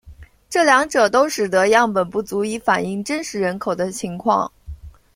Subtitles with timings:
[0.49, 4.51] 这两者都使得样本不足以反映真实人口的情况。